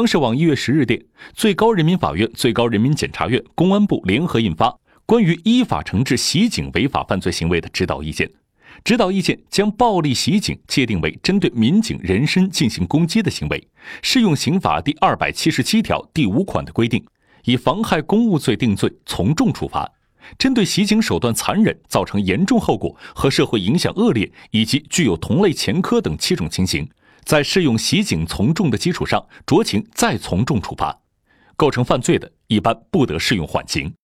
[0.00, 0.98] 央视网一月十日电，
[1.34, 4.68] 最高人民法院、最高人民检察院、公安部联合印发
[5.04, 8.26] 《关于依法惩治袭警违法犯罪行为的指导意见》。
[8.82, 13.68] 指导意见将暴力袭警界定为针对民警人身进行攻击的行为，
[14.00, 17.04] 适用刑法第二百七十七条第五款的规定，
[17.44, 19.86] 以妨害公务罪定罪，从重处罚。
[20.38, 26.88] 针对袭警手段残忍、造成严重后果和社会影响恶劣以及具有同类前科等七种情形。
[27.24, 31.00] 在适用袭警从重的基础上，酌情再从重处罚，
[31.56, 33.94] 构成犯罪的，一般不得适用缓刑。